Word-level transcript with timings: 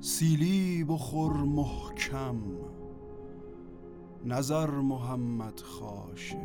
سیلی 0.00 0.84
بخور 0.84 1.32
محکم 1.32 2.36
نظر 4.24 4.70
محمد 4.70 5.60
خاشه. 5.60 6.42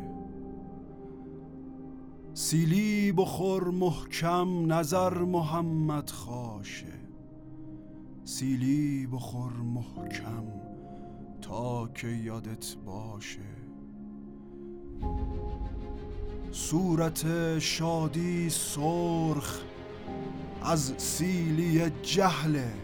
سیلی 2.34 3.12
بخور 3.12 3.68
محکم 3.68 4.72
نظر 4.72 5.18
محمد 5.18 6.10
خاشه. 6.10 6.92
سیلی 8.24 9.06
بخور 9.06 9.52
محکم 9.52 10.44
تا 11.42 11.88
که 11.88 12.08
یادت 12.08 12.76
باشه. 12.86 13.40
صورت 16.50 17.58
شادی 17.58 18.50
سرخ 18.50 19.60
از 20.62 20.94
سیلی 20.96 21.90
جهله 22.02 22.81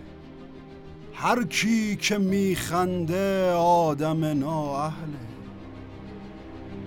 هر 1.21 1.45
کی 1.45 1.97
که 1.97 2.19
میخنده 2.19 3.53
آدم 3.53 4.25
نااهله 4.25 5.19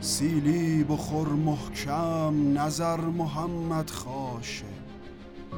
سیلی 0.01 0.83
بخور 0.83 1.27
محکم 1.27 2.59
نظر 2.59 2.97
محمد 2.97 3.89
خاشه. 3.89 4.65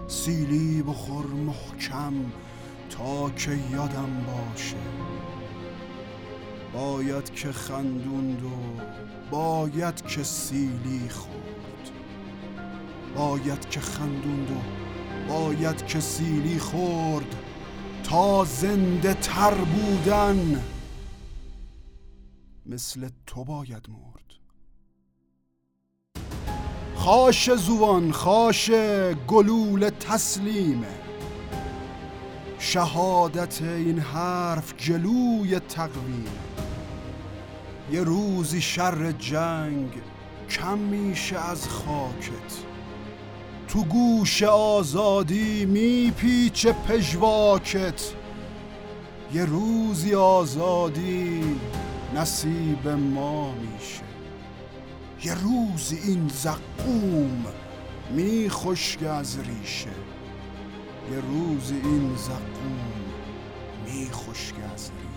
سیلی 0.08 0.84
بخور 0.84 1.26
محکم 1.26 2.13
تا 2.90 3.30
که 3.30 3.52
یادم 3.71 4.26
باشه. 4.27 4.76
باید 6.74 7.34
که 7.34 7.52
خندوند 7.52 8.43
و 8.43 8.82
باید 9.32 10.02
که 10.02 10.24
سیلی 10.24 11.10
خورد. 11.10 11.90
باید 13.15 13.70
که 13.70 13.80
خندوند 13.80 14.52
و 14.52 15.34
باید 15.34 15.85
که 15.85 15.99
سیلی 15.99 16.60
خورد. 16.60 17.35
تا 18.04 18.46
زنده 18.46 19.13
تر 19.13 19.54
بودن. 19.54 20.63
مثل 22.65 23.09
تو 23.26 23.43
باید 23.43 23.87
مرد. 23.90 24.23
خاش 26.96 27.51
زوان 27.51 28.12
خاش 28.12 28.71
گلول 29.27 29.90
تسلیمه 29.90 30.87
شهادت 32.59 33.62
این 33.62 33.99
حرف 33.99 34.74
جلوی 34.77 35.59
تقویم. 35.59 36.26
یه 37.91 38.04
روزی 38.04 38.62
شر 38.62 39.12
جنگ 39.12 39.91
کم 40.49 40.77
میشه 40.77 41.49
از 41.49 41.70
خاکت. 41.70 42.73
تو 43.74 43.84
گوش 43.84 44.43
آزادی 44.43 45.66
میپیچه 45.66 46.74
پژواکت. 46.74 48.13
یه 49.34 49.46
روزی 49.46 50.15
آزادی 50.15 51.43
نصیب 52.15 52.88
ما 52.88 53.54
میشه. 53.54 54.04
یه 55.24 55.34
روزی 55.34 55.98
این 56.04 56.27
زقوم 56.34 57.46
میخشک 58.12 59.04
از 59.04 59.40
ریشه. 59.40 59.90
یه 61.12 61.20
روزی 61.20 61.76
این 61.76 62.15
زقوم 62.18 62.93
میخشک 63.85 64.56
از 64.74 64.91
ریشه. 64.91 65.12